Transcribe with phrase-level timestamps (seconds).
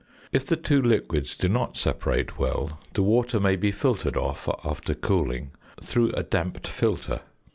[0.31, 4.95] If the two liquids do not separate well, the water may be filtered off, after
[4.95, 7.21] cooling, through a damped filter.